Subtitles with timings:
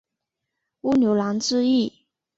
[0.81, 2.07] 乌牛栏之役。